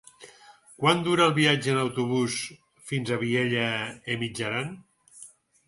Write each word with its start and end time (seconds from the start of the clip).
Quant 0.79 1.03
dura 1.07 1.27
el 1.31 1.35
viatge 1.35 1.71
en 1.75 1.81
autobús 1.83 2.39
fins 2.93 3.13
a 3.13 3.21
Vielha 3.27 3.69
e 4.15 4.19
Mijaran? 4.25 4.77